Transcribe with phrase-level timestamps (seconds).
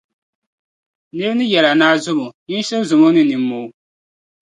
[1.15, 3.67] Nira yi yɛli a ni a zɔmi o, nyin shiri zɔmi o ni nimmoo.